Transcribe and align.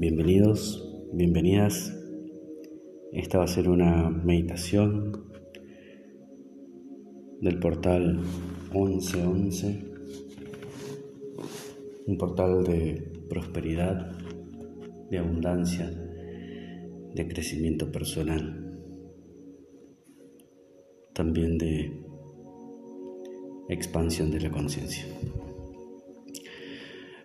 Bienvenidos, 0.00 0.82
bienvenidas. 1.12 1.94
Esta 3.12 3.36
va 3.36 3.44
a 3.44 3.48
ser 3.48 3.68
una 3.68 4.08
meditación 4.08 5.26
del 7.42 7.58
portal 7.58 8.18
1111, 8.72 9.84
un 12.06 12.16
portal 12.16 12.64
de 12.64 13.12
prosperidad, 13.28 14.10
de 15.10 15.18
abundancia, 15.18 15.90
de 15.90 17.28
crecimiento 17.28 17.92
personal, 17.92 18.80
también 21.12 21.58
de 21.58 21.92
expansión 23.68 24.30
de 24.30 24.40
la 24.40 24.50
conciencia. 24.50 25.04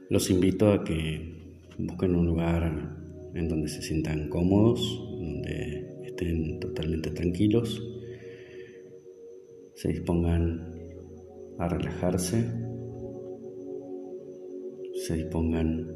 Los 0.09 0.29
invito 0.29 0.73
a 0.73 0.83
que 0.83 1.34
busquen 1.77 2.15
un 2.15 2.25
lugar 2.25 3.31
en 3.33 3.49
donde 3.49 3.67
se 3.67 3.81
sientan 3.81 4.29
cómodos, 4.29 4.81
donde 5.19 5.85
estén 6.03 6.59
totalmente 6.59 7.11
tranquilos, 7.11 7.81
se 9.73 9.89
dispongan 9.89 10.73
a 11.57 11.67
relajarse, 11.67 12.45
se 14.93 15.15
dispongan 15.15 15.91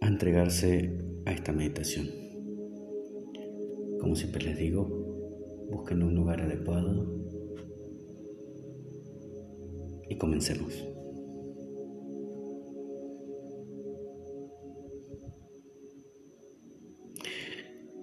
a 0.00 0.06
entregarse 0.06 0.98
a 1.26 1.32
esta 1.32 1.52
meditación. 1.52 2.06
Como 4.00 4.14
siempre 4.14 4.44
les 4.44 4.58
digo, 4.58 4.86
busquen 5.70 6.02
un 6.02 6.14
lugar 6.14 6.40
adecuado 6.40 7.24
y 10.08 10.16
comencemos. 10.16 10.93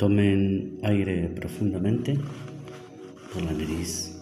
Tomen 0.02 0.80
aire 0.82 1.30
profundamente 1.30 2.18
por 3.32 3.44
la 3.44 3.52
nariz 3.52 4.20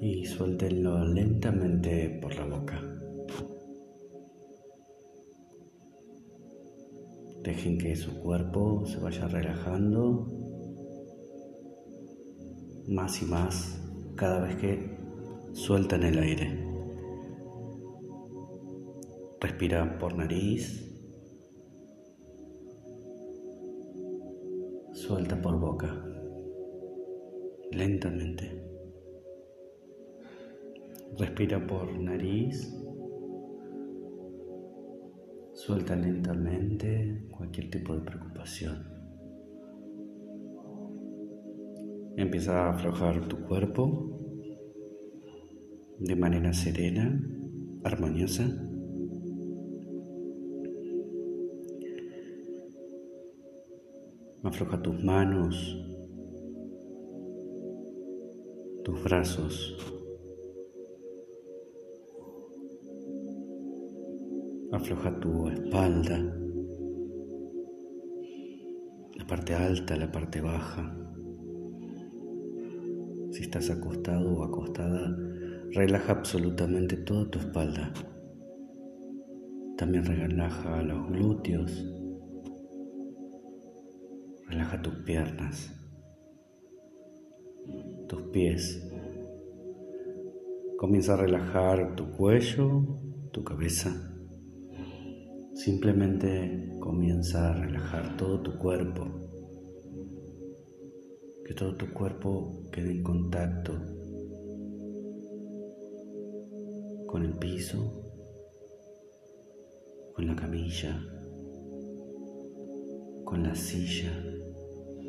y 0.00 0.24
suéltenlo 0.24 1.04
lentamente 1.04 2.18
por 2.22 2.34
la 2.34 2.46
boca. 2.46 2.80
Dejen 7.42 7.76
que 7.76 7.94
su 7.94 8.18
cuerpo 8.22 8.86
se 8.86 8.96
vaya 8.98 9.28
relajando 9.28 10.32
más 12.88 13.20
y 13.20 13.26
más 13.26 13.78
cada 14.16 14.40
vez 14.40 14.56
que 14.56 14.98
sueltan 15.52 16.04
el 16.04 16.20
aire. 16.20 16.66
Respira 19.42 19.98
por 19.98 20.16
nariz 20.16 20.87
Suelta 25.08 25.40
por 25.40 25.58
boca, 25.58 25.88
lentamente. 27.72 28.62
Respira 31.18 31.66
por 31.66 31.98
nariz. 31.98 32.70
Suelta 35.54 35.96
lentamente 35.96 37.26
cualquier 37.30 37.70
tipo 37.70 37.94
de 37.94 38.02
preocupación. 38.02 38.86
Empieza 42.18 42.66
a 42.66 42.74
aflojar 42.74 43.28
tu 43.28 43.42
cuerpo 43.46 44.10
de 46.00 46.16
manera 46.16 46.52
serena, 46.52 47.18
armoniosa. 47.82 48.67
Afloja 54.48 54.80
tus 54.80 55.04
manos, 55.04 55.76
tus 58.82 59.04
brazos. 59.04 59.76
Afloja 64.72 65.20
tu 65.20 65.48
espalda, 65.48 66.18
la 69.16 69.26
parte 69.26 69.54
alta, 69.54 69.96
la 69.96 70.10
parte 70.10 70.40
baja. 70.40 70.96
Si 73.32 73.42
estás 73.42 73.68
acostado 73.68 74.34
o 74.34 74.44
acostada, 74.44 75.14
relaja 75.72 76.12
absolutamente 76.12 76.96
toda 76.96 77.30
tu 77.30 77.38
espalda. 77.38 77.92
También 79.76 80.06
relaja 80.06 80.82
los 80.82 81.06
glúteos, 81.10 81.97
Relaja 84.48 84.80
tus 84.80 84.94
piernas, 85.04 85.70
tus 88.08 88.22
pies. 88.32 88.82
Comienza 90.78 91.12
a 91.12 91.16
relajar 91.18 91.94
tu 91.96 92.10
cuello, 92.12 92.98
tu 93.30 93.44
cabeza. 93.44 93.90
Simplemente 95.52 96.78
comienza 96.80 97.50
a 97.50 97.52
relajar 97.60 98.16
todo 98.16 98.40
tu 98.40 98.56
cuerpo. 98.56 99.04
Que 101.44 101.52
todo 101.52 101.76
tu 101.76 101.92
cuerpo 101.92 102.62
quede 102.72 102.92
en 102.92 103.02
contacto 103.02 103.74
con 107.06 107.22
el 107.22 107.36
piso, 107.38 108.02
con 110.14 110.26
la 110.26 110.34
camilla, 110.34 110.98
con 113.24 113.42
la 113.42 113.54
silla 113.54 114.37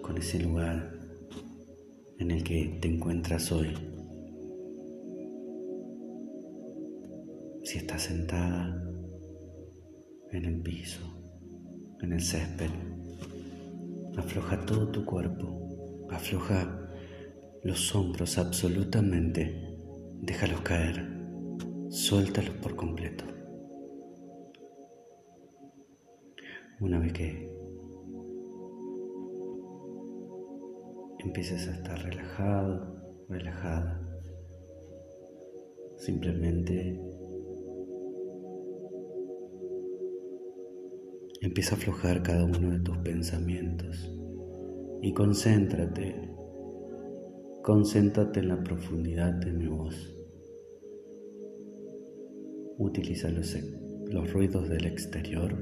con 0.02 0.18
ese 0.18 0.40
lugar 0.40 0.92
en 2.18 2.32
el 2.32 2.44
que 2.44 2.78
te 2.82 2.88
encuentras 2.88 3.52
hoy. 3.52 3.74
Si 7.64 7.78
estás 7.78 8.04
sentada 8.04 8.84
en 10.32 10.46
el 10.46 10.62
piso, 10.62 11.02
en 12.02 12.14
el 12.14 12.22
césped, 12.22 12.70
afloja 14.18 14.66
todo 14.66 14.90
tu 14.90 15.06
cuerpo, 15.06 16.08
afloja 16.10 16.90
los 17.64 17.96
hombros 17.96 18.38
absolutamente, 18.38 19.78
déjalos 20.22 20.62
caer, 20.62 21.06
suéltalos 21.90 22.56
por 22.56 22.76
completo. 22.76 23.26
Una 26.80 27.00
vez 27.00 27.12
que 27.14 27.59
empieces 31.29 31.67
a 31.67 31.73
estar 31.73 32.00
relajado, 32.00 33.25
relajada. 33.29 34.01
Simplemente 35.97 37.00
empieza 41.41 41.75
a 41.75 41.78
aflojar 41.78 42.23
cada 42.23 42.45
uno 42.45 42.72
de 42.72 42.79
tus 42.79 42.97
pensamientos 42.97 44.12
y 45.03 45.13
concéntrate, 45.13 46.34
concéntrate 47.62 48.39
en 48.39 48.47
la 48.47 48.63
profundidad 48.63 49.34
de 49.34 49.51
mi 49.51 49.68
voz. 49.68 50.16
Utiliza 52.79 53.29
los, 53.29 53.56
los 54.07 54.34
ruidos 54.34 54.68
del 54.68 54.85
exterior 54.88 55.56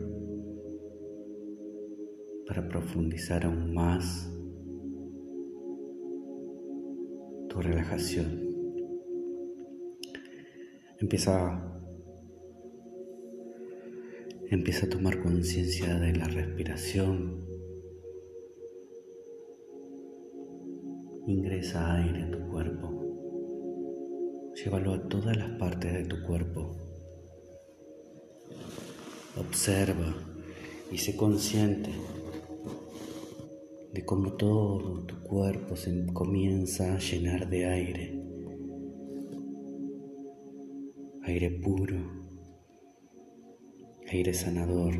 para 2.47 2.69
profundizar 2.69 3.45
aún 3.45 3.73
más 3.73 4.31
relajación. 7.61 8.47
Empieza, 10.99 11.79
empieza 14.49 14.85
a 14.85 14.89
tomar 14.89 15.21
conciencia 15.21 15.99
de 15.99 16.13
la 16.13 16.27
respiración. 16.27 17.45
Ingresa 21.27 21.95
aire 21.95 22.23
a 22.23 22.31
tu 22.31 22.47
cuerpo. 22.49 22.97
Llévalo 24.55 24.93
a 24.93 25.07
todas 25.07 25.37
las 25.37 25.51
partes 25.59 25.93
de 25.93 26.05
tu 26.05 26.23
cuerpo. 26.23 26.75
Observa 29.37 30.15
y 30.91 30.97
sé 30.97 31.15
consciente 31.15 31.91
de 33.97 34.05
cómo 34.05 34.33
todo 34.33 35.07
tu 35.07 35.23
cuerpo 35.23 35.75
se 35.75 36.05
comienza 36.13 36.93
a 36.93 36.99
llenar 36.99 37.49
de 37.49 37.65
aire, 37.65 38.21
aire 41.23 41.49
puro, 41.49 41.97
aire 44.11 44.35
sanador, 44.35 44.93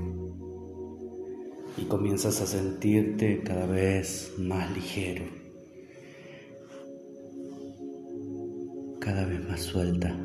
y 1.77 1.85
comienzas 1.85 2.41
a 2.41 2.47
sentirte 2.47 3.43
cada 3.43 3.67
vez 3.67 4.33
más 4.39 4.75
ligero, 4.75 5.25
cada 8.99 9.25
vez 9.25 9.47
más 9.47 9.61
suelta, 9.61 10.23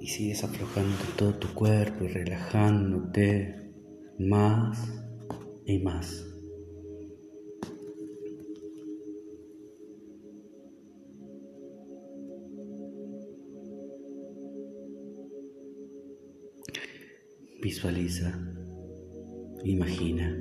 Y 0.00 0.08
sigues 0.08 0.44
aflojando 0.44 1.02
todo 1.16 1.34
tu 1.38 1.48
cuerpo 1.54 2.04
y 2.04 2.08
relajándote 2.08 3.72
más 4.18 4.86
y 5.64 5.78
más. 5.78 6.33
Visualiza, 17.64 18.30
imagina 19.64 20.36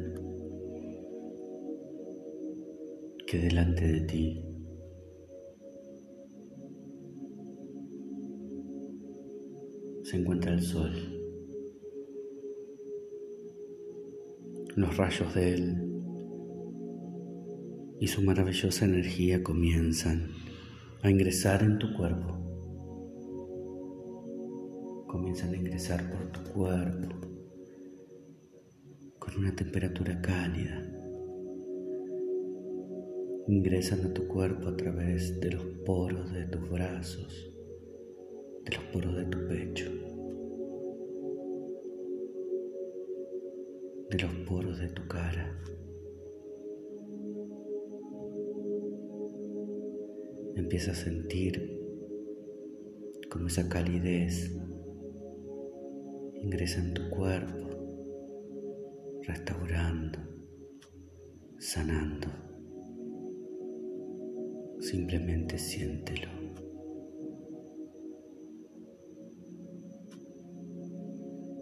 que 3.25 3.37
delante 3.37 3.87
de 3.93 4.01
ti 4.01 4.45
se 10.03 10.17
encuentra 10.17 10.51
el 10.51 10.61
sol. 10.61 10.91
Los 14.75 14.97
rayos 14.97 15.33
de 15.33 15.53
él 15.53 15.93
y 18.01 18.07
su 18.07 18.21
maravillosa 18.21 18.83
energía 18.83 19.41
comienzan 19.41 20.27
a 21.01 21.09
ingresar 21.09 21.63
en 21.63 21.79
tu 21.79 21.93
cuerpo. 21.93 22.42
Comienzan 25.13 25.53
a 25.53 25.57
ingresar 25.57 26.09
por 26.09 26.31
tu 26.31 26.51
cuerpo 26.51 27.15
con 29.19 29.37
una 29.37 29.55
temperatura 29.55 30.19
cálida. 30.19 30.81
Ingresan 33.47 34.07
a 34.07 34.13
tu 34.15 34.27
cuerpo 34.27 34.69
a 34.69 34.75
través 34.75 35.39
de 35.39 35.51
los 35.51 35.63
poros 35.85 36.33
de 36.33 36.47
tus 36.47 36.67
brazos, 36.67 37.53
de 38.65 38.75
los 38.75 38.83
poros 38.85 39.15
de 39.15 39.25
tu 39.25 39.47
pecho. 39.47 39.91
de 44.09 44.19
los 44.19 44.33
poros 44.47 44.79
de 44.79 44.89
tu 44.89 45.07
cara. 45.07 45.59
Empieza 50.55 50.91
a 50.91 50.95
sentir 50.95 51.79
como 53.29 53.47
esa 53.47 53.67
calidez 53.69 54.55
ingresa 56.43 56.81
en 56.81 56.93
tu 56.93 57.09
cuerpo, 57.09 57.69
restaurando, 59.21 60.19
sanando. 61.57 62.27
Simplemente 64.81 65.57
siéntelo. 65.57 66.27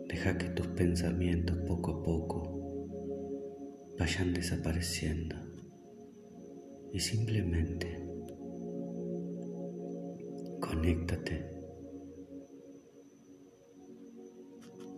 Deja 0.07 0.37
que 0.39 0.49
tus 0.49 0.67
pensamientos 0.69 1.57
poco 1.67 1.91
a 1.91 2.03
poco 2.03 2.87
vayan 3.99 4.33
desapareciendo 4.33 5.35
y 6.91 6.99
simplemente 6.99 8.03
conéctate. 10.59 11.60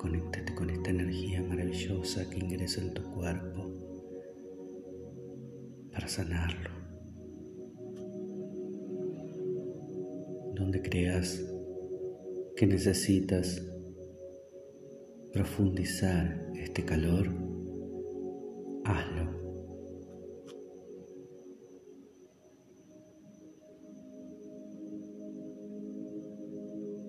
Conéctate 0.04 0.54
con 0.54 0.70
esta 0.70 0.90
energía 0.90 1.42
maravillosa 1.42 2.30
que 2.30 2.40
ingresa 2.40 2.82
en 2.82 2.94
tu 2.94 3.02
cuerpo 3.14 3.72
para 5.94 6.10
sanarlo. 6.10 6.70
Donde 10.56 10.82
creas 10.82 11.42
que 12.58 12.68
necesitas 12.68 13.66
profundizar 15.32 16.52
este 16.54 16.84
calor, 16.84 17.30
hazlo. 18.84 19.32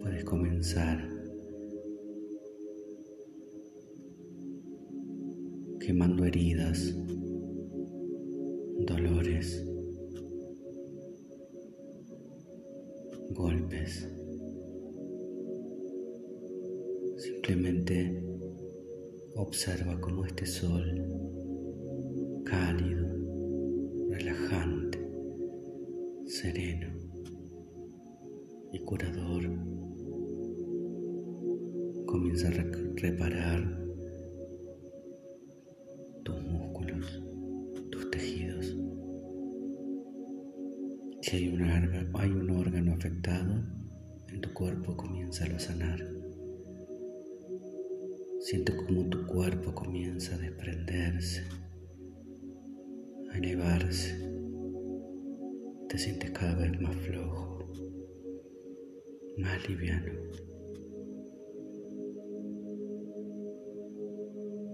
Puedes 0.00 0.24
comenzar 0.24 1.13
quemando 5.84 6.24
heridas, 6.24 6.94
dolores, 8.86 9.62
golpes. 13.32 14.08
Simplemente 17.18 18.24
observa 19.34 20.00
cómo 20.00 20.24
este 20.24 20.46
sol 20.46 21.23
en 43.22 44.40
tu 44.40 44.52
cuerpo, 44.52 44.96
comienza 44.96 45.44
a 45.44 45.58
sanar. 45.58 46.00
Siente 48.40 48.74
como 48.76 49.08
tu 49.08 49.26
cuerpo 49.26 49.74
comienza 49.74 50.34
a 50.34 50.38
desprenderse, 50.38 51.44
a 53.30 53.38
elevarse. 53.38 54.16
Te 55.88 55.96
sientes 55.98 56.30
cada 56.32 56.56
vez 56.56 56.80
más 56.80 56.96
flojo, 56.96 57.72
más 59.38 59.68
liviano. 59.68 60.12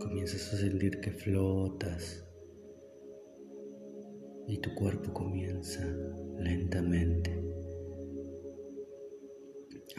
Comienzas 0.01 0.55
a 0.55 0.57
sentir 0.57 0.99
que 1.01 1.13
flotas 1.13 2.27
y 4.49 4.59
tu 4.59 4.75
cuerpo 4.75 5.13
comienza 5.13 5.87
lentamente 6.39 7.50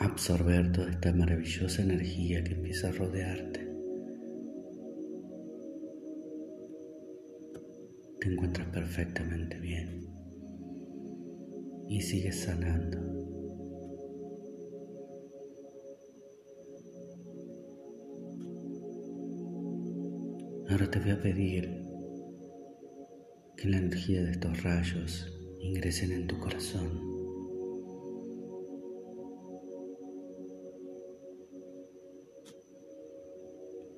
absorber 0.02 0.72
toda 0.72 0.90
esta 0.90 1.14
maravillosa 1.14 1.84
energía 1.84 2.44
que 2.44 2.54
empieza 2.54 2.90
a 2.90 2.92
rodearte. 2.92 3.68
Te 8.20 8.32
encuentras 8.32 8.68
perfectamente 8.70 9.60
bien 9.60 10.08
y 11.88 12.02
sigues 12.02 12.40
sanando. 12.40 13.00
Ahora 20.70 20.90
te 20.90 21.00
voy 21.00 21.12
a 21.12 21.22
pedir 21.22 21.86
que 23.58 23.68
la 23.68 23.78
energía 23.78 24.24
de 24.24 24.32
estos 24.32 24.64
rayos 24.64 25.32
ingresen 25.60 26.12
en 26.12 26.28
tu 26.28 26.40
corazón. 26.40 27.21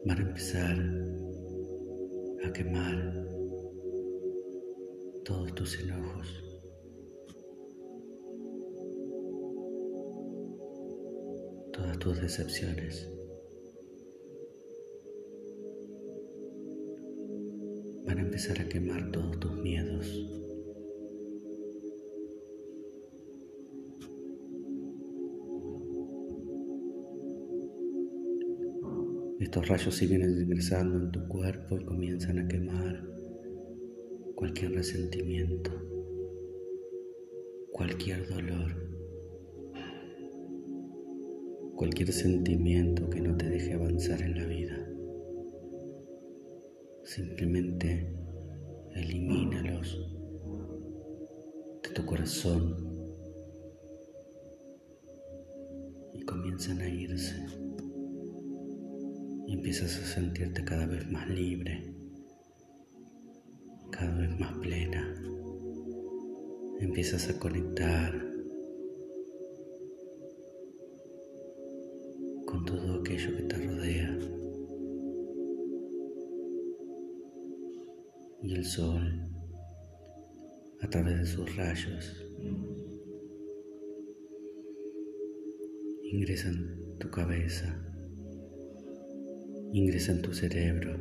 Van 0.06 0.18
a 0.18 0.22
empezar 0.22 0.78
a 2.46 2.52
quemar 2.52 3.26
todos 5.24 5.56
tus 5.56 5.80
enojos. 5.80 6.44
Todas 11.72 12.00
tus 12.00 12.22
decepciones. 12.22 13.10
Van 18.06 18.18
a 18.18 18.22
empezar 18.22 18.60
a 18.60 18.68
quemar 18.68 19.10
todos 19.12 19.40
tus 19.40 19.54
miedos. 19.54 20.53
Estos 29.54 29.70
rayos 29.70 29.94
siguen 29.94 30.24
ingresando 30.24 30.98
en 30.98 31.12
tu 31.12 31.28
cuerpo 31.28 31.78
y 31.78 31.86
comienzan 31.86 32.40
a 32.40 32.48
quemar 32.48 33.08
cualquier 34.34 34.72
resentimiento, 34.72 35.70
cualquier 37.72 38.28
dolor, 38.30 38.72
cualquier 41.76 42.12
sentimiento 42.12 43.08
que 43.12 43.22
no 43.22 43.38
te 43.38 43.48
deje 43.48 43.74
avanzar 43.74 44.24
en 44.24 44.40
la 44.40 44.46
vida. 44.48 44.90
Simplemente 47.04 48.12
elimínalos 48.96 50.16
de 51.84 51.90
tu 51.92 52.04
corazón 52.08 52.76
y 56.12 56.24
comienza 56.24 56.72
comienzan 56.72 56.82
a 56.82 56.90
irse 56.90 57.63
empiezas 59.54 60.00
a 60.00 60.06
sentirte 60.06 60.64
cada 60.64 60.88
vez 60.88 61.10
más 61.12 61.30
libre, 61.30 61.94
cada 63.92 64.16
vez 64.18 64.40
más 64.40 64.58
plena. 64.58 65.16
Empiezas 66.80 67.30
a 67.30 67.40
conectar 67.40 68.12
con 72.46 72.66
todo 72.66 73.00
aquello 73.00 73.38
que 73.38 73.44
te 73.44 73.68
rodea. 73.68 74.20
Y 78.42 78.56
el 78.56 78.66
sol, 78.66 79.30
a 80.82 80.90
través 80.90 81.20
de 81.20 81.26
sus 81.26 81.56
rayos, 81.56 82.26
ingresa 86.04 86.50
en 86.50 86.98
tu 86.98 87.10
cabeza, 87.10 87.93
ingresa 89.74 90.12
en 90.12 90.22
tu 90.22 90.34
cerebro. 90.34 90.96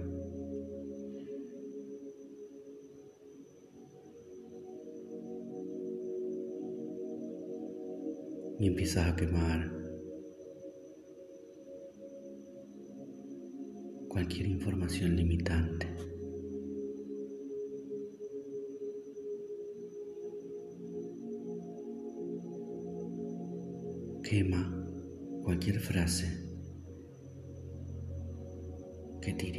Y 8.58 8.66
empiezas 8.66 9.08
a 9.08 9.16
quemar 9.16 9.70
cualquier 14.08 14.46
información 14.46 15.16
limitante. 15.16 15.86
Quema 24.22 24.86
cualquier 25.42 25.78
frase 25.80 26.41
que 29.22 29.32
te 29.34 29.52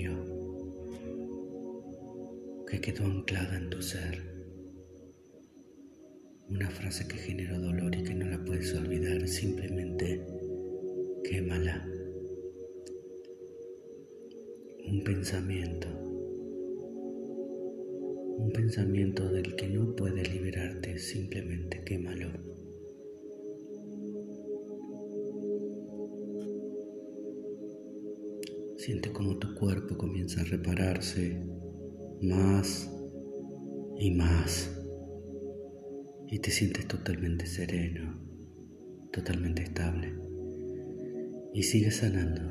que 2.67 2.81
quedó 2.81 3.05
anclada 3.05 3.57
en 3.57 3.69
tu 3.69 3.81
ser, 3.81 4.21
una 6.49 6.69
frase 6.69 7.07
que 7.07 7.15
generó 7.15 7.59
dolor 7.59 7.95
y 7.95 8.03
que 8.03 8.13
no 8.13 8.25
la 8.25 8.43
puedes 8.43 8.75
olvidar, 8.75 9.25
simplemente 9.25 10.21
quémala. 11.23 11.87
Un 14.85 15.01
pensamiento, 15.05 15.87
un 18.37 18.51
pensamiento 18.53 19.29
del 19.29 19.55
que 19.55 19.69
no 19.69 19.95
puedes 19.95 20.33
liberarte, 20.33 20.99
simplemente 20.99 21.81
quémalo. 21.85 22.52
Siente 28.85 29.13
como 29.13 29.37
tu 29.37 29.55
cuerpo 29.55 29.97
comienza 29.97 30.41
a 30.41 30.43
repararse 30.43 31.41
más 32.21 32.91
y 33.97 34.11
más. 34.11 34.77
Y 36.27 36.39
te 36.39 36.51
sientes 36.51 36.85
totalmente 36.89 37.45
sereno, 37.45 38.19
totalmente 39.13 39.63
estable. 39.63 40.13
Y 41.53 41.63
sigues 41.63 41.95
sanando. 41.95 42.41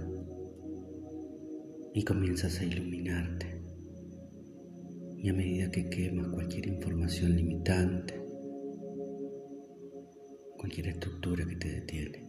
Y 1.93 2.03
comienzas 2.03 2.61
a 2.61 2.65
iluminarte. 2.65 3.61
Y 5.19 5.29
a 5.29 5.35
medida 5.35 5.71
que 5.71 5.91
quemas 5.91 6.29
cualquier 6.29 6.67
información 6.67 7.37
limitante, 7.37 8.15
cualquier 10.57 10.89
estructura 10.89 11.45
que 11.45 11.57
te 11.57 11.73
detiene, 11.73 12.22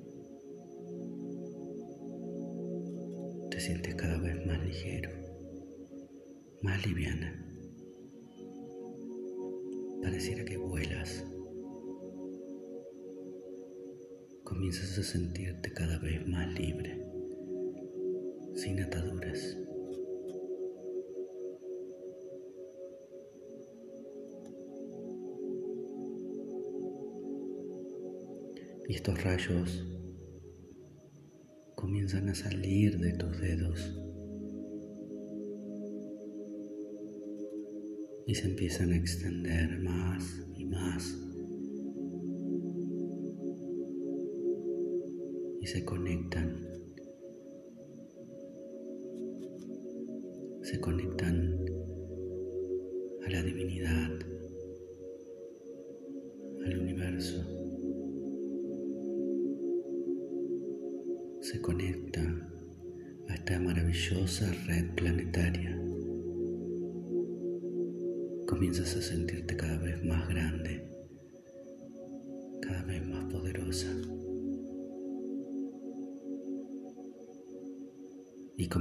sientes 3.64 3.96
cada 3.96 4.18
vez 4.18 4.46
más 4.46 4.62
ligero, 4.66 5.10
más 6.64 6.86
liviana. 6.86 7.34
Pareciera 10.02 10.44
que 10.44 10.58
vuelas. 10.58 11.26
Comienzas 14.44 14.98
a 14.98 15.04
sentirte 15.04 15.72
cada 15.72 15.98
vez 16.00 16.28
más 16.28 16.54
libre, 16.60 17.08
sin 18.54 18.82
ataduras. 18.82 19.58
Y 28.90 28.96
estos 28.96 29.24
rayos 29.24 30.03
comienzan 32.04 32.28
a 32.28 32.36
salir 32.36 33.00
de 33.00 33.14
tus 33.14 33.40
dedos. 33.40 33.98
Y 38.28 38.36
se 38.36 38.48
empiezan 38.48 38.92
a 38.92 38.98
extender 38.98 39.80
más 39.80 40.26
y 40.54 40.66
más. 40.66 41.18
Y 45.62 45.68
se 45.68 45.86
conectan. 45.86 46.68
Se 50.62 50.82
conectan 50.82 51.03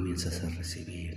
comienzas 0.02 0.42
a 0.42 0.48
recibir. 0.48 1.14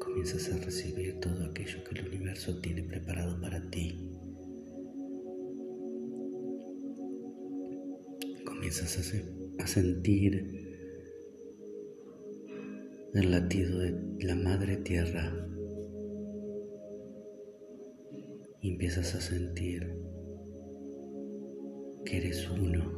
Comienzas 0.00 0.52
a 0.52 0.56
recibir 0.64 1.20
todo 1.20 1.44
aquello 1.44 1.84
que 1.84 2.00
el 2.00 2.08
universo 2.08 2.60
tiene 2.60 2.82
preparado 2.82 3.40
para 3.40 3.70
ti. 3.70 4.10
comienzas 8.44 9.14
a, 9.58 9.66
sentir 9.68 10.34
el 13.14 13.30
latido 13.30 13.78
de 13.78 14.24
la 14.24 14.34
madre 14.34 14.78
tierra 14.78 15.32
y 18.60 18.72
empiezas 18.72 19.14
a 19.14 19.20
sentir 19.20 19.94
que 22.04 22.16
eres 22.16 22.48
uno 22.50 22.93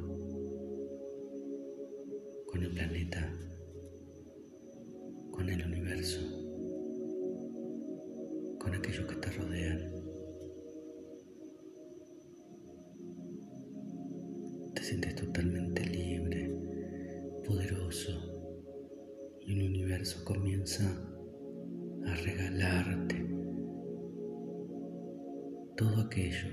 todo 25.76 26.00
aquello 26.00 26.48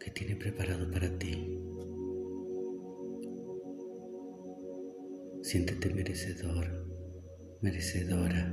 que 0.00 0.10
tiene 0.10 0.34
preparado 0.34 0.90
para 0.90 1.16
ti. 1.18 1.56
Siéntete 5.42 5.94
merecedor, 5.94 6.66
merecedora. 7.62 8.52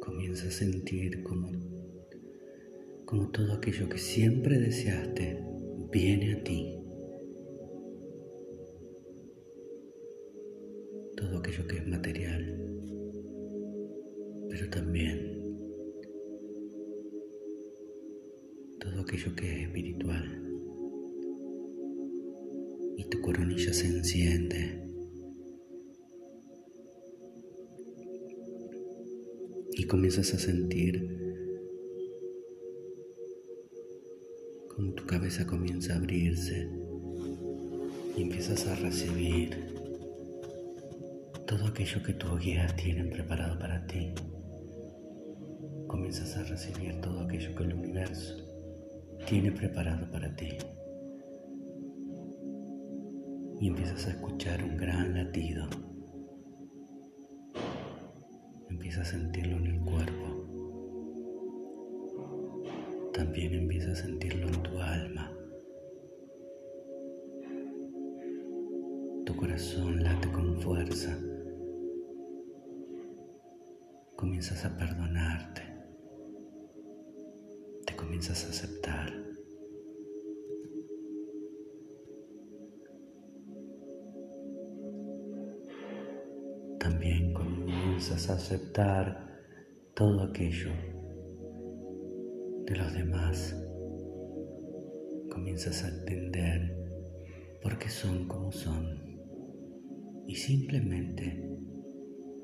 Comienza 0.00 0.46
a 0.46 0.50
sentir 0.52 1.24
como 1.24 1.50
como 3.04 3.30
todo 3.30 3.52
aquello 3.52 3.88
que 3.88 3.98
siempre 3.98 4.58
deseaste 4.58 5.38
viene 5.90 6.34
a 6.34 6.42
ti. 6.44 6.83
a 30.34 30.38
sentir 30.38 31.24
como 34.74 34.92
tu 34.92 35.06
cabeza 35.06 35.46
comienza 35.46 35.92
a 35.92 35.96
abrirse 35.96 36.68
y 38.16 38.22
empiezas 38.22 38.66
a 38.66 38.74
recibir 38.74 39.56
todo 41.46 41.66
aquello 41.66 42.02
que 42.02 42.14
tus 42.14 42.40
guías 42.40 42.74
tienen 42.74 43.10
preparado 43.10 43.58
para 43.58 43.86
ti. 43.86 44.12
Comienzas 45.86 46.36
a 46.36 46.42
recibir 46.42 47.00
todo 47.00 47.20
aquello 47.20 47.54
que 47.54 47.62
el 47.62 47.74
universo 47.74 48.34
tiene 49.26 49.52
preparado 49.52 50.10
para 50.10 50.34
ti. 50.34 50.48
Y 53.60 53.68
empiezas 53.68 54.06
a 54.06 54.10
escuchar 54.10 54.64
un 54.64 54.76
gran 54.76 55.14
latido. 55.14 55.68
Empiezas 58.74 59.06
a 59.06 59.10
sentirlo 59.12 59.56
en 59.56 59.66
el 59.66 59.80
cuerpo. 59.82 60.26
También 63.12 63.54
empiezas 63.54 64.00
a 64.00 64.02
sentirlo 64.02 64.48
en 64.48 64.62
tu 64.64 64.78
alma. 64.80 65.32
Tu 69.24 69.36
corazón 69.36 70.02
late 70.02 70.28
con 70.32 70.60
fuerza 70.60 71.16
comienzas 74.16 74.64
a 74.64 74.76
perdonarte, 74.76 75.62
te 77.86 77.94
comienzas 77.94 78.44
a 78.44 78.48
aceptar. 78.48 79.12
También 86.80 87.23
comienzas 88.04 88.28
a 88.28 88.34
aceptar 88.34 89.40
todo 89.94 90.24
aquello 90.24 90.70
de 92.66 92.76
los 92.76 92.92
demás. 92.92 93.56
Comienzas 95.30 95.84
a 95.84 95.88
entender 95.88 96.76
por 97.62 97.78
qué 97.78 97.88
son 97.88 98.28
como 98.28 98.52
son 98.52 99.00
y 100.26 100.34
simplemente 100.34 101.48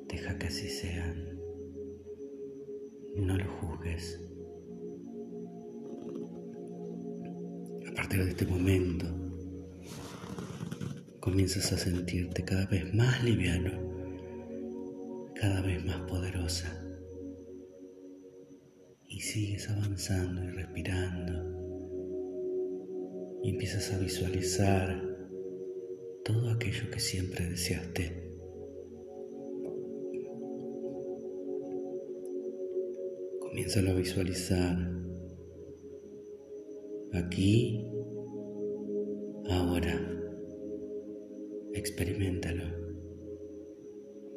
deja 0.09 0.39
que 0.39 0.47
así 0.47 0.67
sean. 0.67 1.39
No 3.17 3.37
lo 3.37 3.45
juzgues. 3.61 4.19
A 7.87 7.95
partir 7.97 8.25
de 8.25 8.31
este 8.31 8.47
momento, 8.47 9.05
comienzas 11.21 11.71
a 11.71 11.77
sentirte 11.77 12.45
cada 12.45 12.65
vez 12.65 12.95
más 12.95 13.23
liviano, 13.23 13.90
cada 15.41 15.63
vez 15.63 15.83
más 15.87 16.01
poderosa. 16.03 16.69
Y 19.09 19.21
sigues 19.21 19.71
avanzando 19.71 20.45
y 20.45 20.49
respirando. 20.51 21.33
Y 23.43 23.51
empiezas 23.51 23.93
a 23.95 23.99
visualizar 23.99 25.03
todo 26.25 26.51
aquello 26.51 26.91
que 26.91 27.01
siempre 27.01 27.49
deseaste. 27.49 28.37
Comienza 33.41 33.81
a 33.81 33.95
visualizar 33.95 34.77
aquí, 37.15 37.87
ahora. 39.49 40.07
Experimentalo, 41.73 42.65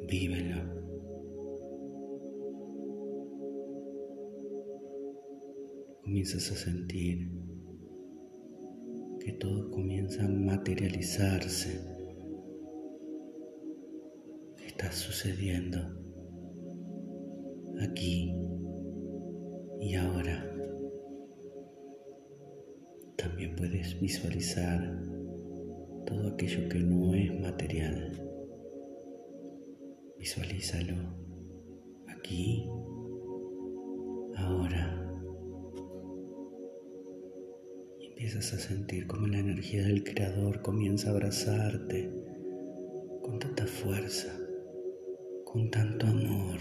vívelo. 0.08 0.83
Comienzas 6.04 6.52
a 6.52 6.54
sentir 6.54 7.30
que 9.20 9.32
todo 9.32 9.70
comienza 9.70 10.22
a 10.22 10.28
materializarse, 10.28 11.80
está 14.66 14.92
sucediendo 14.92 15.78
aquí 17.80 18.34
y 19.80 19.94
ahora 19.94 20.44
también 23.16 23.56
puedes 23.56 23.98
visualizar 23.98 25.00
todo 26.04 26.34
aquello 26.34 26.68
que 26.68 26.80
no 26.80 27.14
es 27.14 27.40
material. 27.40 28.12
Visualízalo 30.18 30.96
aquí, 32.08 32.68
ahora. 34.36 35.03
Empiezas 38.14 38.52
a 38.52 38.58
sentir 38.60 39.08
como 39.08 39.26
la 39.26 39.40
energía 39.40 39.82
del 39.82 40.04
Creador 40.04 40.62
comienza 40.62 41.08
a 41.08 41.14
abrazarte 41.14 42.12
con 43.22 43.40
tanta 43.40 43.66
fuerza, 43.66 44.32
con 45.44 45.68
tanto 45.68 46.06
amor. 46.06 46.60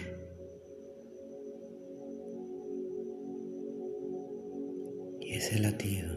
ese 5.21 5.59
latido, 5.59 6.15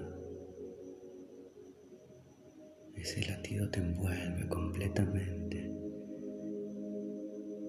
ese 2.94 3.26
latido 3.26 3.68
te 3.70 3.80
envuelve 3.80 4.48
completamente. 4.48 5.70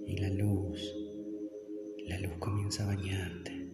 Y 0.06 0.18
la 0.18 0.30
luz, 0.30 0.96
la 2.06 2.18
luz 2.20 2.38
comienza 2.40 2.84
a 2.84 2.96
bañarte. 2.96 3.72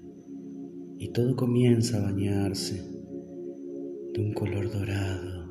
Y 0.98 1.10
todo 1.10 1.36
comienza 1.36 1.98
a 1.98 2.12
bañarse 2.12 3.03
de 4.14 4.22
un 4.22 4.32
color 4.34 4.70
dorado, 4.72 5.48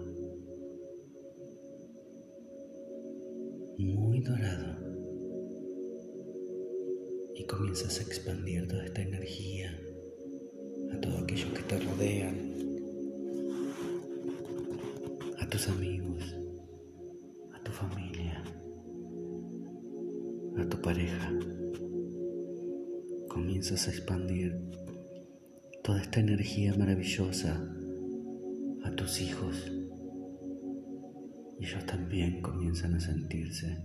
muy 3.77 4.21
dorado 4.21 4.77
y 7.35 7.45
comienzas 7.45 7.99
a 7.99 8.03
expandir 8.03 8.69
toda 8.69 8.85
esta 8.85 9.03
energía 9.03 9.77
a 10.93 11.01
todos 11.01 11.23
aquellos 11.23 11.53
que 11.53 11.63
te 11.63 11.81
rodean, 11.81 12.37
a 15.41 15.49
tus 15.49 15.69
amigos, 15.69 16.37
a 17.53 17.65
tu 17.65 17.73
familia, 17.73 18.45
a 20.57 20.69
tu 20.69 20.81
pareja. 20.81 21.33
Comienzas 23.29 23.89
a 23.89 23.91
expandir 23.91 24.57
toda 25.83 26.01
esta 26.01 26.21
energía 26.21 26.75
maravillosa 26.77 27.82
tus 29.03 29.21
hijos. 29.21 29.73
Y 31.59 31.65
ellos 31.65 31.85
también 31.87 32.41
comienzan 32.41 32.95
a 32.95 33.01
sentirse 33.01 33.79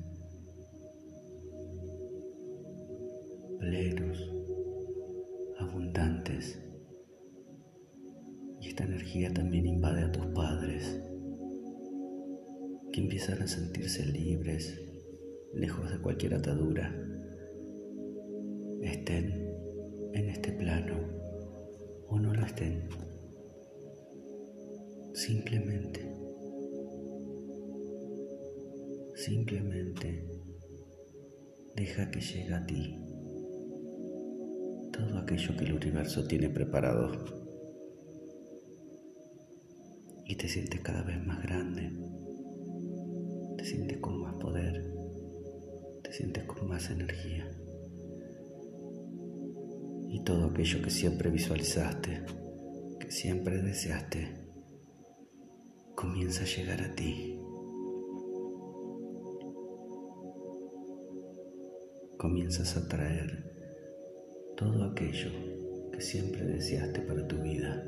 plenos, 3.60 4.32
abundantes. 5.60 6.60
Esta 8.62 8.84
energía 8.84 9.34
también 9.34 9.66
invade 9.66 10.04
a 10.04 10.12
tus 10.12 10.28
padres, 10.28 11.02
que 12.94 13.02
empiezan 13.02 13.42
a 13.42 13.48
sentirse 13.48 14.06
libres, 14.06 14.80
lejos 15.56 15.90
de 15.90 16.00
cualquier 16.00 16.36
atadura, 16.36 16.94
estén 18.84 19.52
en 20.14 20.30
este 20.30 20.52
plano 20.52 20.96
o 22.08 22.20
no 22.20 22.36
lo 22.36 22.46
estén. 22.46 23.07
Simplemente, 25.18 26.00
simplemente 29.16 30.30
deja 31.76 32.12
que 32.12 32.22
llegue 32.22 32.54
a 32.54 32.64
ti 32.68 33.00
todo 34.94 35.18
aquello 35.18 35.58
que 35.58 35.66
el 35.66 35.74
universo 35.74 36.28
tiene 36.28 36.52
preparado 36.52 37.26
y 40.24 40.36
te 40.36 40.48
sientes 40.48 40.82
cada 40.82 41.02
vez 41.02 41.26
más 41.26 41.42
grande, 41.42 41.92
te 43.58 43.66
sientes 43.66 43.98
con 43.98 44.22
más 44.22 44.36
poder, 44.36 44.94
te 46.04 46.14
sientes 46.14 46.44
con 46.44 46.68
más 46.68 46.92
energía. 46.92 47.50
Y 50.10 50.24
todo 50.24 50.46
aquello 50.46 50.80
que 50.84 50.92
siempre 50.92 51.32
visualizaste, 51.32 52.24
que 53.00 53.10
siempre 53.10 53.64
deseaste, 53.64 54.47
comienza 55.98 56.44
a 56.44 56.46
llegar 56.46 56.80
a 56.80 56.94
ti. 56.94 57.40
Comienzas 62.18 62.78
a 62.78 62.88
traer 62.88 63.52
todo 64.56 64.84
aquello 64.84 65.32
que 65.92 66.00
siempre 66.00 66.46
deseaste 66.46 67.02
para 67.02 67.28
tu 67.28 67.42
vida. 67.42 67.84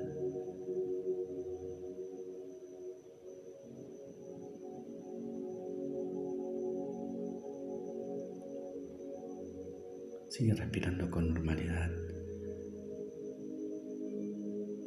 Sigue 10.29 10.55
respirando 10.55 11.11
con 11.11 11.31
normalidad. 11.31 11.91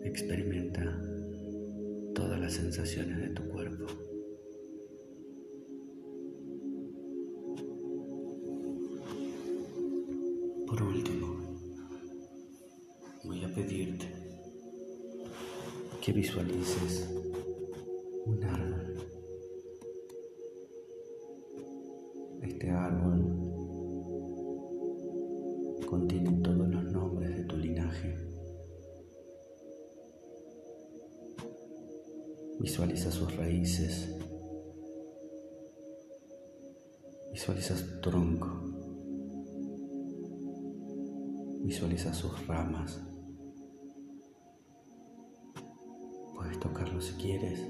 Experimenta 0.02 1.21
todas 2.14 2.38
las 2.38 2.52
sensaciones 2.52 3.18
de 3.18 3.28
tu 3.28 3.48
cuerpo. 3.48 3.86
Por 10.66 10.82
último, 10.82 11.58
voy 13.24 13.44
a 13.44 13.54
pedirte 13.54 14.06
que 16.00 16.12
visualices 16.12 17.08
un 18.26 18.44
árbol. 18.44 18.96
Este 22.42 22.70
árbol 22.70 23.42
contiene 25.86 26.32
todos 26.42 26.51
Visualiza 32.62 33.10
sus 33.10 33.36
raíces. 33.36 34.08
Visualiza 37.32 37.76
su 37.76 38.00
tronco. 38.00 38.46
Visualiza 41.64 42.14
sus 42.14 42.46
ramas. 42.46 43.02
Puedes 46.36 46.60
tocarlo 46.60 47.00
si 47.00 47.14
quieres. 47.14 47.66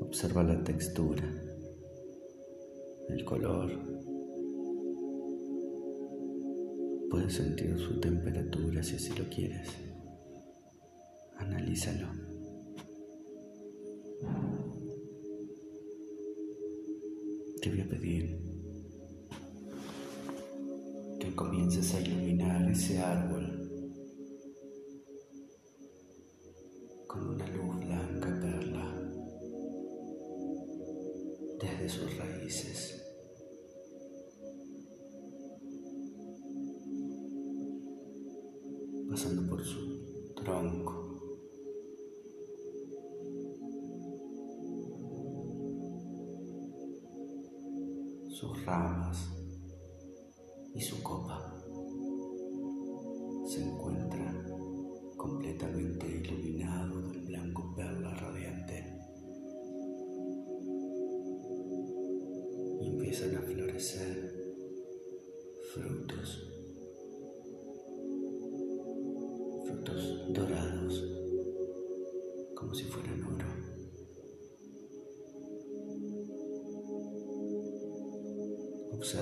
Observa 0.00 0.42
la 0.44 0.64
textura, 0.64 1.30
el 3.10 3.22
color. 3.26 3.70
Puedes 7.10 7.34
sentir 7.34 7.76
su 7.76 8.00
temperatura 8.00 8.82
si 8.82 8.96
así 8.96 9.12
lo 9.12 9.28
quieres. 9.28 9.87
Te 17.60 17.68
voy 17.68 17.80
a 17.82 17.88
pedir 17.88 18.40
que 21.20 21.34
comiences 21.34 21.94
a 21.94 22.00
iluminar 22.00 22.70
ese 22.70 22.98
árbol 23.00 23.70
con 27.06 27.34
una 27.34 27.46
luz 27.48 27.76
blanca 27.80 28.40
perla 28.40 29.10
desde 31.60 31.88
sus 31.90 32.16
raíces. 32.16 32.97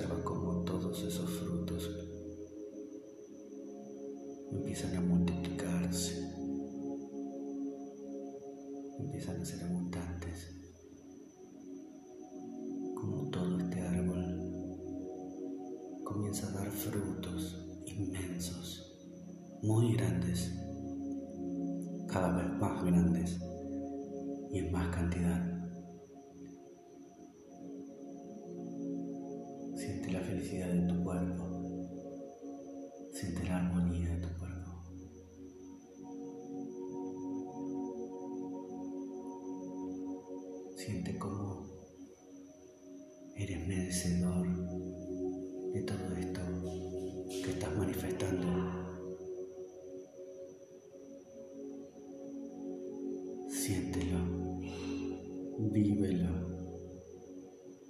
Observa 0.06 0.24
cómo 0.24 0.62
todos 0.62 1.02
esos 1.02 1.28
frutos 1.28 1.90
empiezan 4.52 4.96
a 4.96 5.00
multiplicarse, 5.00 6.32
empiezan 9.00 9.40
a 9.40 9.44
ser 9.44 9.64
abundantes, 9.64 10.54
como 12.94 13.30
todo 13.30 13.58
este 13.58 13.80
árbol 13.80 14.22
comienza 16.04 16.46
a 16.46 16.52
dar 16.52 16.70
frutos 16.70 17.66
inmensos, 17.86 18.96
muy 19.64 19.94
grandes, 19.94 20.52
cada 22.06 22.28
vez 22.36 22.48
más 22.60 22.84
grandes 22.84 23.40
y 24.52 24.58
en 24.58 24.70
más 24.70 24.94
cantidad. 24.94 25.55
Siéntelo, 53.66 54.22
vívelo, 55.72 56.34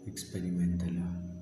experimentalo. 0.07 1.36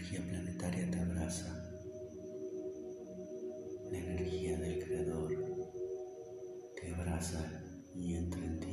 Energía 0.00 0.26
planetaria 0.26 0.90
te 0.90 0.98
abraza, 0.98 1.62
la 3.90 3.98
energía 3.98 4.58
del 4.58 4.82
Creador 4.82 5.30
te 6.80 6.94
abraza 6.94 7.62
y 7.94 8.14
entra 8.14 8.42
en 8.42 8.60
ti. 8.60 8.69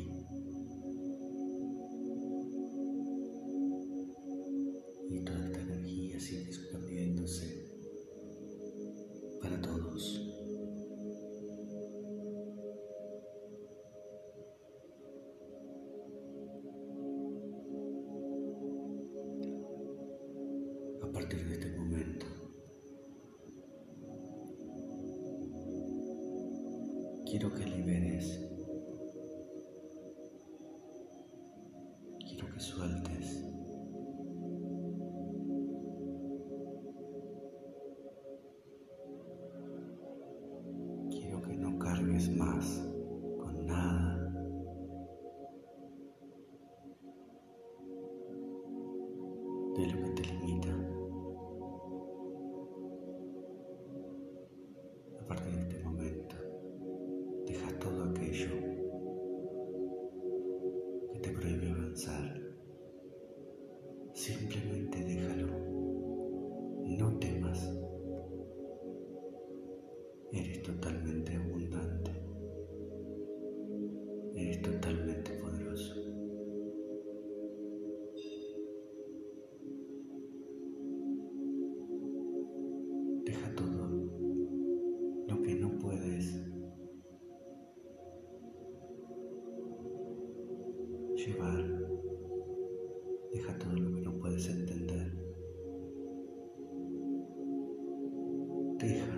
Quiero 27.39 27.53
que 27.53 27.65
liberes, 27.65 28.39
quiero 32.27 32.51
que 32.51 32.59
sueltes. 32.59 33.43
Quiero 41.11 41.41
que 41.43 41.57
no 41.57 41.77
cargues 41.77 42.35
más 42.35 42.83
con 43.37 43.67
nada. 43.67 44.17
de 49.75 49.85
lo 49.85 50.01
que 50.01 50.09
te 50.09 50.23
limita. 50.23 50.66
Deja 98.79 99.11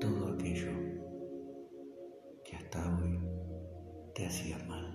todo 0.00 0.34
aquello 0.34 0.72
que 2.44 2.56
hasta 2.56 2.96
hoy 2.96 3.20
te 4.12 4.26
hacía 4.26 4.58
mal. 4.66 4.85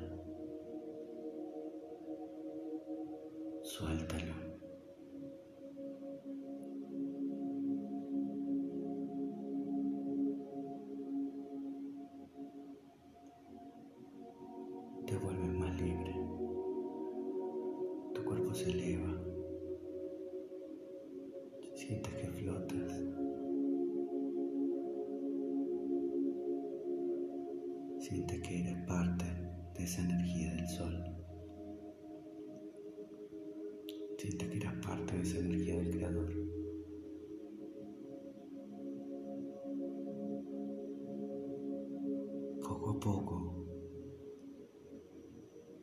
Poco 43.01 43.65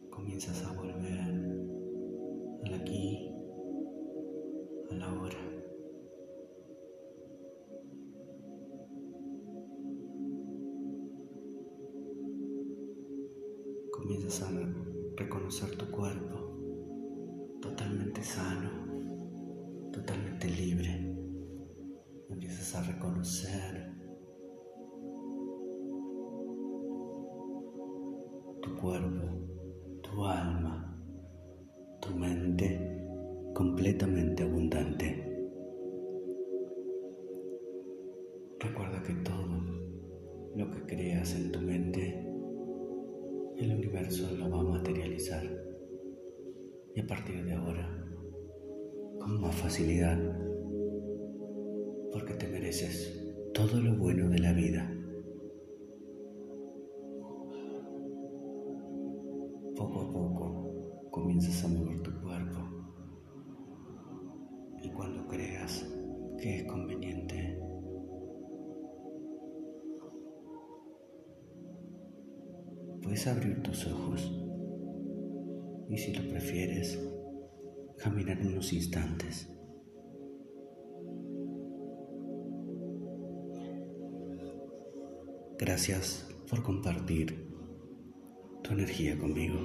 comienzas 0.08 0.62
a 0.62 0.72
volver 0.72 1.18
al 2.64 2.74
aquí, 2.74 3.28
a 4.88 4.94
la 4.94 5.12
hora. 5.12 5.36
Comienzas 13.90 14.42
a 14.42 14.50
reconocer 15.16 15.76
tu 15.76 15.90
cuerpo 15.90 17.58
totalmente 17.60 18.22
sano, 18.22 19.90
totalmente 19.92 20.48
libre. 20.48 21.16
Empiezas 22.28 22.76
a 22.76 22.82
reconocer 22.82 23.77
mereces 52.68 53.18
todo 53.54 53.80
lo 53.80 53.96
bueno 53.96 54.28
de 54.28 54.40
la 54.40 54.52
vida. 54.52 54.94
Poco 59.74 60.00
a 60.02 60.12
poco 60.12 61.08
comienzas 61.10 61.64
a 61.64 61.68
mover 61.68 62.02
tu 62.02 62.10
cuerpo 62.20 62.58
y 64.82 64.90
cuando 64.90 65.26
creas 65.28 65.90
que 66.38 66.58
es 66.58 66.64
conveniente, 66.64 67.58
puedes 73.02 73.26
abrir 73.28 73.62
tus 73.62 73.86
ojos 73.86 74.30
y 75.88 75.96
si 75.96 76.12
lo 76.12 76.28
prefieres, 76.28 77.02
caminar 77.96 78.38
unos 78.42 78.74
instantes. 78.74 79.57
Gracias 85.58 86.28
por 86.48 86.62
compartir 86.62 87.48
tu 88.62 88.72
energía 88.72 89.18
conmigo. 89.18 89.58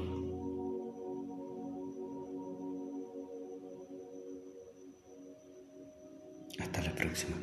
Hasta 6.60 6.82
la 6.82 6.96
próxima. 6.96 7.38